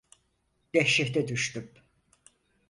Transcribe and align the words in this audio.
Dehşete 0.73 1.27
düştüm. 1.27 1.71